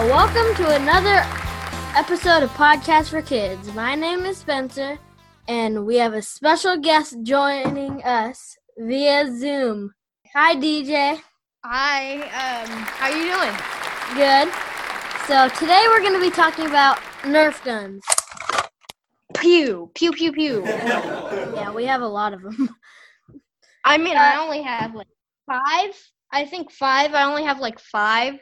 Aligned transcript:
welcome 0.00 0.54
to 0.56 0.74
another 0.74 1.22
episode 1.94 2.42
of 2.42 2.50
Podcast 2.52 3.10
for 3.10 3.20
Kids. 3.20 3.72
My 3.74 3.94
name 3.94 4.20
is 4.24 4.38
Spencer, 4.38 4.98
and 5.48 5.84
we 5.84 5.96
have 5.96 6.14
a 6.14 6.22
special 6.22 6.78
guest 6.78 7.16
joining 7.22 8.02
us 8.02 8.56
via 8.78 9.30
Zoom. 9.36 9.92
Hi, 10.34 10.56
DJ. 10.56 11.20
Hi, 11.62 12.14
um, 12.22 12.68
how 12.70 13.10
are 13.10 13.16
you 13.16 13.32
doing? 13.34 13.54
Good. 14.16 14.48
So 15.26 15.48
today 15.60 15.84
we're 15.88 16.00
going 16.00 16.14
to 16.14 16.20
be 16.20 16.30
talking 16.34 16.66
about 16.66 16.96
Nerf 17.22 17.62
guns. 17.62 18.02
Pew, 19.34 19.90
pew, 19.94 20.12
pew, 20.12 20.32
pew. 20.32 20.62
Yeah, 21.54 21.70
we 21.70 21.84
have 21.84 22.00
a 22.00 22.08
lot 22.08 22.32
of 22.32 22.40
them. 22.42 22.70
I 23.84 23.98
mean, 23.98 24.16
Uh, 24.16 24.20
I 24.20 24.36
only 24.42 24.62
have 24.62 24.94
like 24.94 25.08
five. 25.46 25.94
I 26.32 26.46
think 26.46 26.72
five. 26.72 27.12
I 27.12 27.24
only 27.24 27.44
have 27.44 27.60
like 27.60 27.78
five. 27.78 28.40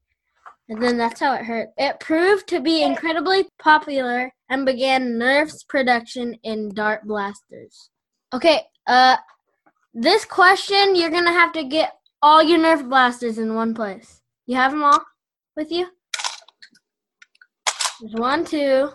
and 0.69 0.81
then 0.81 0.97
that's 0.97 1.19
how 1.19 1.35
it 1.35 1.45
hurt. 1.45 1.71
It 1.77 1.99
proved 1.99 2.47
to 2.51 2.61
be 2.61 2.85
incredibly 2.85 3.49
popular 3.59 4.33
and 4.49 4.65
began 4.65 5.19
Nerf's 5.19 5.65
production 5.65 6.35
in 6.45 6.73
dart 6.73 7.05
blasters. 7.07 7.91
Okay, 8.33 8.63
uh. 8.87 9.17
This 9.95 10.25
question, 10.25 10.95
you're 10.95 11.11
gonna 11.11 11.33
have 11.33 11.53
to 11.55 11.65
get 11.65 11.95
all 12.23 12.41
your 12.41 12.61
Nerf 12.61 12.89
blasters 12.89 13.39
in 13.39 13.57
one 13.57 13.75
place. 13.75 14.18
You 14.49 14.57
have 14.57 14.73
them 14.73 14.83
all 14.83 15.05
with 15.59 15.71
you? 15.71 15.89
There's 18.01 18.15
one, 18.15 18.47
two, 18.47 18.89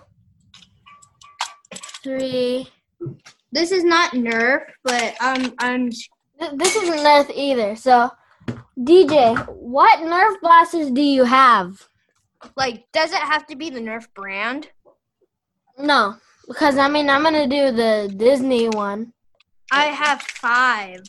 three. 2.03 2.67
This 3.51 3.71
is 3.71 3.83
not 3.83 4.13
Nerf, 4.13 4.63
but 4.83 5.13
um, 5.21 5.53
I'm 5.59 5.91
This 6.55 6.75
isn't 6.75 7.05
Nerf 7.05 7.29
either. 7.35 7.75
So, 7.75 8.09
DJ, 8.79 9.47
what 9.47 9.99
Nerf 9.99 10.41
blasters 10.41 10.89
do 10.89 11.03
you 11.03 11.23
have? 11.23 11.87
like, 12.57 12.85
does 12.91 13.11
it 13.11 13.19
have 13.19 13.45
to 13.45 13.55
be 13.55 13.69
the 13.69 13.79
Nerf 13.79 14.07
brand? 14.15 14.69
No, 15.77 16.15
because 16.47 16.79
I 16.79 16.89
mean, 16.89 17.11
I'm 17.11 17.21
gonna 17.21 17.47
do 17.47 17.71
the 17.71 18.11
Disney 18.17 18.69
one. 18.69 19.13
I 19.71 19.85
have 19.85 20.19
five. 20.23 21.01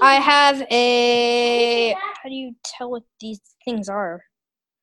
I 0.00 0.14
have 0.14 0.62
a. 0.70 1.94
How 2.22 2.28
do 2.28 2.34
you 2.34 2.54
tell 2.64 2.90
what 2.90 3.02
these 3.20 3.40
things 3.64 3.88
are? 3.88 4.24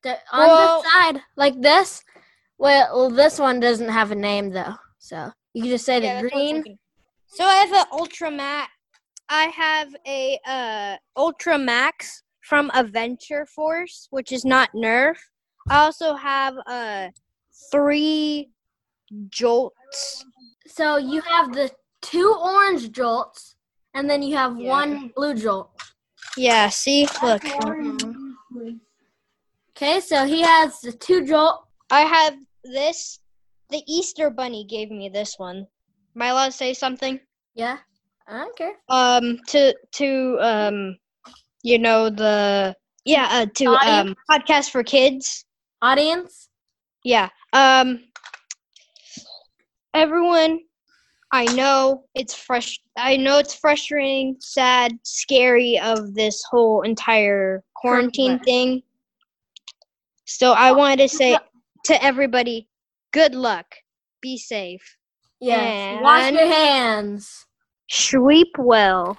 The, 0.03 0.18
on 0.31 0.48
Well- 0.48 0.81
the 0.81 0.90
side, 0.90 1.22
like 1.36 1.62
this. 1.62 2.03
Well, 2.58 2.88
well, 2.96 3.09
this 3.12 3.38
one 3.40 3.59
doesn't 3.59 3.90
have 3.90 4.12
a 4.12 4.16
name 4.16 4.50
though, 4.50 4.74
so 4.98 5.31
you 5.53 5.62
can 5.64 5.72
just 5.72 5.86
say 5.86 6.02
Yeah, 6.02 6.22
that's 6.22 6.34
what 6.34 6.42
I 6.42 6.53
was 6.53 6.62
green. 6.64 6.78
So 7.28 7.44
I 7.44 7.53
have 7.56 7.72
an 7.74 7.86
Ultra 7.92 8.31
Max. 8.31 8.72
I 9.30 9.44
have 9.46 9.96
a 10.08 10.40
uh, 10.48 10.98
Ultra 11.16 11.58
Max 11.59 12.24
from 12.42 12.72
Adventure 12.74 13.46
Force, 13.46 14.08
which 14.09 14.31
is 14.31 14.44
not 14.46 14.72
Nerf. 14.74 15.18
I 15.69 15.80
also 15.80 16.16
have 16.16 16.56
uh, 16.66 17.09
three 17.72 18.50
Jolts. 19.30 20.25
So 20.66 20.98
you 20.98 21.22
have 21.22 21.54
the 21.54 21.69
two 22.02 22.34
orange 22.42 22.92
jolts, 22.92 23.56
and 23.94 24.09
then 24.09 24.22
you 24.24 24.36
have 24.36 24.58
Yeah. 24.59 24.69
one 24.69 25.12
blue 25.16 25.34
jolt. 25.36 25.69
Yeah, 26.38 26.70
see, 26.70 27.08
look. 27.24 27.44
Okay, 29.75 30.00
so 30.00 30.25
he 30.25 30.42
has 30.42 30.80
the 30.81 30.92
two 30.92 31.25
jolt. 31.25 31.66
I 31.90 32.02
have 32.02 32.36
this. 32.64 33.20
The 33.70 33.81
Easter 33.88 34.30
Bunny 34.30 34.64
gave 34.64 34.92
me 34.92 35.09
this 35.09 35.36
one. 35.38 35.68
Am 36.16 36.22
I 36.22 36.28
allowed 36.28 36.46
to 36.48 36.52
say 36.52 36.74
something? 36.74 37.20
Yeah, 37.56 37.78
I 38.28 38.38
don't 38.38 38.56
care. 38.56 38.74
Um, 38.90 39.40
to 39.48 39.75
to 39.94 40.38
um, 40.40 40.98
you 41.64 41.80
know 41.80 42.09
the 42.09 42.75
yeah 43.06 43.28
uh, 43.31 43.46
to 43.56 43.66
um 43.66 44.16
podcast 44.30 44.69
for 44.69 44.84
kids. 44.84 45.44
Audience, 45.81 46.50
Yeah. 47.04 47.30
Um 47.54 48.04
everyone 49.94 50.59
I 51.32 51.46
know 51.56 52.06
it's 52.16 52.34
fresh 52.34 52.80
I 52.98 53.18
know 53.18 53.38
it's 53.38 53.54
frustrating, 53.54 54.38
sad, 54.40 54.98
scary 55.04 55.80
of 55.80 56.14
this 56.14 56.42
whole 56.50 56.82
entire 56.84 57.64
quarantine 57.76 58.40
thing. 58.40 58.82
So 60.26 60.54
I 60.54 60.72
wanted 60.72 61.00
to 61.10 61.16
say 61.16 61.38
to 61.86 62.04
everybody, 62.04 62.70
good 63.12 63.36
luck. 63.36 63.66
Be 64.22 64.38
safe. 64.38 64.98
yes. 65.40 66.01
Wash 66.01 66.31
your 66.31 66.48
hands. 66.48 67.46
Sweep 67.90 68.50
well. 68.57 69.18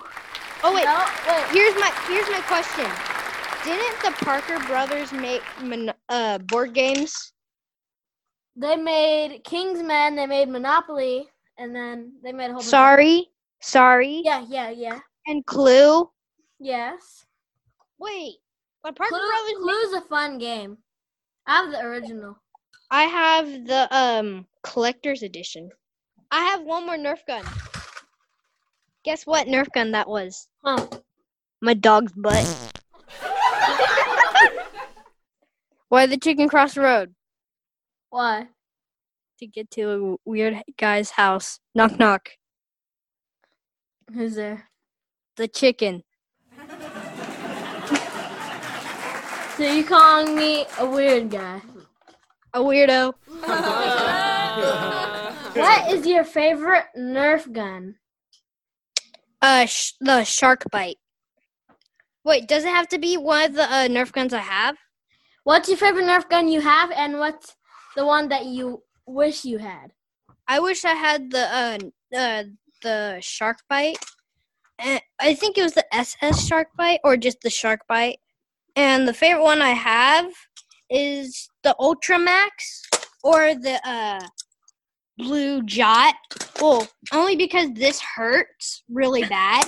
Oh 0.64 0.74
wait, 0.74 0.84
No, 0.84 1.04
wait. 1.28 1.46
here's 1.52 1.74
my 1.76 1.90
here's 2.08 2.28
my 2.30 2.40
question. 2.46 2.90
Didn't 3.64 4.00
the 4.02 4.24
Parker 4.24 4.58
brothers 4.66 5.12
make 5.12 5.42
uh 6.08 6.38
board 6.38 6.74
games? 6.74 7.32
They 8.56 8.76
made 8.76 9.44
Kingsmen. 9.44 10.16
They 10.16 10.26
made 10.26 10.48
Monopoly, 10.48 11.28
and 11.58 11.74
then 11.74 12.12
they 12.22 12.32
made 12.32 12.46
a 12.46 12.48
whole. 12.48 12.54
bunch 12.60 12.64
of- 12.66 12.70
Sorry. 12.70 13.28
Sorry. 13.60 14.22
Yeah, 14.24 14.44
yeah, 14.48 14.70
yeah. 14.70 15.00
And 15.26 15.44
Clue. 15.44 16.08
Yes. 16.60 17.26
Wait, 17.98 18.36
but 18.82 18.94
Parker 18.96 19.10
Clue, 19.16 19.18
Brothers. 19.18 19.54
ma- 19.58 19.62
Clue's 19.64 19.92
a 19.94 20.00
fun 20.08 20.38
game. 20.38 20.78
I 21.46 21.56
have 21.62 21.70
the 21.72 21.80
original. 21.84 22.36
I 22.90 23.02
have 23.04 23.66
the 23.66 23.88
um 23.96 24.46
collector's 24.62 25.22
edition. 25.22 25.70
I 26.30 26.40
have 26.44 26.62
one 26.62 26.86
more 26.86 26.96
Nerf 26.96 27.24
gun. 27.26 27.44
Guess 29.04 29.26
what 29.26 29.46
Nerf 29.46 29.70
gun 29.72 29.92
that 29.92 30.08
was? 30.08 30.46
Huh. 30.62 30.86
My 31.60 31.74
dog's 31.74 32.12
butt. 32.12 32.44
Why 35.88 36.06
the 36.06 36.18
chicken 36.18 36.48
cross 36.48 36.74
the 36.74 36.82
road? 36.82 37.14
Why? 38.10 38.48
To 39.38 39.46
get 39.46 39.70
to 39.72 40.16
a 40.24 40.28
weird 40.28 40.62
guy's 40.76 41.10
house. 41.10 41.60
Knock 41.72 41.96
knock. 41.96 42.30
Who's 44.12 44.34
there? 44.34 44.68
The 45.36 45.46
chicken. 45.46 46.02
So 49.56 49.62
you 49.62 49.84
calling 49.84 50.34
me 50.34 50.66
a 50.80 50.86
weird 50.88 51.30
guy? 51.30 51.60
A 52.54 52.60
weirdo. 52.60 53.14
What 55.54 55.92
is 55.92 56.06
your 56.06 56.24
favorite 56.24 56.84
Nerf 56.96 57.52
gun? 57.52 57.96
Uh, 59.42 59.66
sh- 59.66 59.92
the 60.00 60.24
shark 60.24 60.64
bite. 60.70 60.98
Wait, 62.24 62.46
does 62.46 62.64
it 62.64 62.68
have 62.70 62.88
to 62.88 62.98
be 62.98 63.16
one 63.16 63.44
of 63.44 63.54
the 63.54 63.64
uh, 63.64 63.88
Nerf 63.88 64.12
guns 64.12 64.32
I 64.32 64.38
have? 64.38 64.76
What's 65.44 65.68
your 65.68 65.78
favorite 65.78 66.04
Nerf 66.04 66.28
gun 66.28 66.48
you 66.48 66.60
have, 66.60 66.90
and 66.92 67.18
what's 67.18 67.56
the 67.96 68.06
one 68.06 68.28
that 68.28 68.46
you 68.46 68.82
wish 69.08 69.44
you 69.44 69.58
had? 69.58 69.92
I 70.46 70.60
wish 70.60 70.84
I 70.84 70.94
had 70.94 71.30
the 71.30 71.40
uh, 71.40 71.78
uh 72.16 72.44
the 72.82 73.18
shark 73.20 73.58
bite. 73.68 73.98
And 74.78 75.00
I 75.20 75.34
think 75.34 75.58
it 75.58 75.62
was 75.62 75.74
the 75.74 75.92
SS 75.94 76.46
shark 76.46 76.68
bite 76.76 77.00
or 77.02 77.16
just 77.16 77.40
the 77.40 77.50
shark 77.50 77.80
bite. 77.88 78.18
And 78.76 79.08
the 79.08 79.14
favorite 79.14 79.42
one 79.42 79.60
I 79.60 79.70
have 79.70 80.32
is 80.88 81.48
the 81.64 81.74
Ultramax 81.80 82.50
or 83.24 83.54
the 83.54 83.80
uh 83.84 84.20
blue 85.16 85.62
jolt. 85.64 86.14
Well, 86.60 86.86
only 87.12 87.36
because 87.36 87.72
this 87.72 88.00
hurts 88.00 88.84
really 88.88 89.24
bad, 89.24 89.66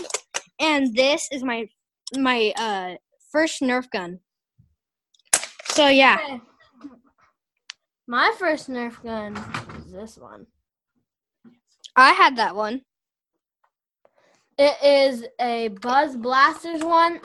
and 0.61 0.95
this 0.95 1.29
is 1.33 1.43
my 1.43 1.69
my 2.17 2.53
uh 2.57 2.95
first 3.33 3.61
Nerf 3.61 3.91
gun. 3.91 4.21
So 5.65 5.89
yeah. 5.89 6.39
My 8.11 8.35
first 8.37 8.69
Nerf 8.69 9.01
gun 9.05 9.37
is 9.79 9.93
this 9.93 10.19
one. 10.19 10.49
I 11.95 12.11
had 12.11 12.39
that 12.39 12.57
one. 12.57 12.83
It 14.59 14.75
is 14.83 15.25
a 15.41 15.69
Buzz 15.69 16.17
Blasters 16.17 16.83
one. 16.83 17.21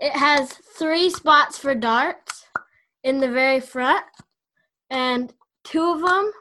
It 0.00 0.10
has 0.10 0.50
three 0.50 1.08
spots 1.08 1.56
for 1.56 1.76
darts 1.76 2.46
in 3.04 3.20
the 3.20 3.30
very 3.30 3.60
front, 3.60 4.04
and 4.90 5.32
two 5.62 5.92
of 5.92 6.00
them 6.00 6.32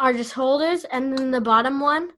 are 0.00 0.12
just 0.12 0.32
holders, 0.32 0.82
and 0.82 1.16
then 1.16 1.30
the 1.30 1.40
bottom 1.40 1.78
one 1.78 2.10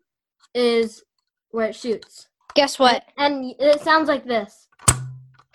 is 0.54 1.02
where 1.50 1.68
it 1.68 1.76
shoots. 1.76 2.28
Guess 2.54 2.78
what? 2.78 3.04
And 3.18 3.54
it 3.58 3.82
sounds 3.82 4.08
like 4.08 4.24
this. 4.24 4.68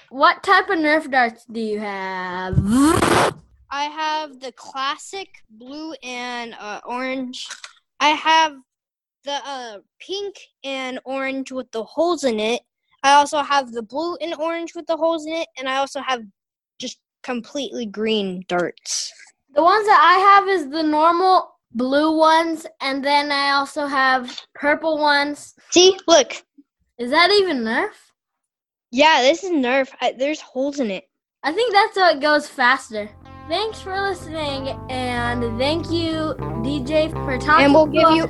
What 0.10 0.44
type 0.44 0.69
of 0.69 0.78
Nerf 0.78 1.10
darts 1.10 1.44
do 1.45 1.60
you 1.60 1.80
have? 1.80 2.56
I 3.69 3.85
have 3.85 4.39
the 4.39 4.53
classic 4.53 5.27
blue 5.49 5.93
and 6.01 6.55
uh, 6.59 6.79
orange. 6.85 7.47
I 7.99 8.09
have 8.09 8.53
the 9.25 9.39
uh, 9.45 9.79
pink 9.99 10.35
and 10.63 10.99
orange 11.03 11.51
with 11.51 11.69
the 11.71 11.83
holes 11.83 12.23
in 12.23 12.39
it. 12.39 12.61
I 13.03 13.13
also 13.13 13.39
have 13.39 13.71
the 13.71 13.83
blue 13.83 14.15
and 14.17 14.33
orange 14.35 14.73
with 14.73 14.87
the 14.87 14.95
holes 14.95 15.25
in 15.25 15.33
it, 15.33 15.47
and 15.57 15.67
I 15.67 15.77
also 15.77 15.99
have 16.01 16.21
just 16.79 16.99
completely 17.23 17.85
green 17.85 18.43
darts. 18.47 19.11
The 19.53 19.63
ones 19.63 19.85
that 19.85 20.01
I 20.01 20.19
have 20.19 20.47
is 20.47 20.69
the 20.69 20.83
normal 20.83 21.51
blue 21.73 22.17
ones, 22.17 22.65
and 22.79 23.03
then 23.03 23.31
I 23.31 23.51
also 23.51 23.85
have 23.85 24.41
purple 24.55 24.97
ones. 24.97 25.53
See, 25.71 25.97
look. 26.07 26.33
Is 26.97 27.11
that 27.11 27.31
even 27.31 27.63
Nerf? 27.63 27.91
Yeah, 28.91 29.21
this 29.21 29.43
is 29.43 29.51
Nerf. 29.51 29.89
I, 29.99 30.13
there's 30.17 30.41
holes 30.41 30.79
in 30.79 30.89
it. 30.89 31.03
I 31.43 31.51
think 31.51 31.73
that's 31.73 31.97
how 31.97 32.11
it 32.11 32.21
goes 32.21 32.47
faster. 32.47 33.09
Thanks 33.47 33.79
for 33.79 33.99
listening, 34.01 34.69
and 34.89 35.57
thank 35.57 35.89
you, 35.89 36.35
DJ, 36.63 37.09
for 37.11 37.38
talking. 37.38 37.39
To 37.39 37.53
us. 37.53 37.61
And 37.61 37.73
we'll 37.73 37.85
give 37.85 38.09
you. 38.11 38.23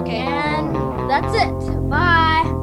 Okay. 0.00 0.18
And 0.18 1.10
that's 1.10 1.34
it. 1.34 1.90
Bye. 1.90 2.57